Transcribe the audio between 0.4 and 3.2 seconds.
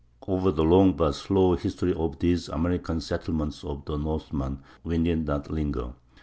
the long but slow history of these American